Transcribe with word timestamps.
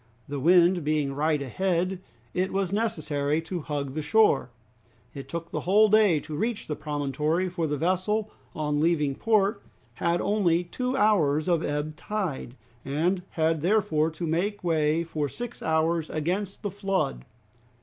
The 0.27 0.39
wind 0.39 0.83
being 0.83 1.13
right 1.13 1.39
ahead 1.39 2.01
it 2.33 2.51
was 2.51 2.73
necessary 2.73 3.39
to 3.43 3.59
hug 3.61 3.91
the 3.93 4.01
shore. 4.01 4.49
It 5.13 5.29
took 5.29 5.51
the 5.51 5.59
whole 5.59 5.89
day 5.89 6.19
to 6.21 6.35
reach 6.35 6.65
the 6.65 6.75
promontory, 6.75 7.49
for 7.49 7.67
the 7.67 7.77
vessel 7.77 8.31
on 8.55 8.79
leaving 8.79 9.13
port 9.13 9.61
had 9.93 10.19
only 10.19 10.63
two 10.63 10.97
hours 10.97 11.47
of 11.47 11.63
ebb 11.63 11.97
tide 11.97 12.55
and 12.83 13.21
had 13.29 13.61
therefore 13.61 14.09
to 14.09 14.25
make 14.25 14.63
way 14.63 15.03
for 15.03 15.29
six 15.29 15.61
hours 15.61 16.09
against 16.09 16.63
the 16.63 16.71
flood. 16.71 17.23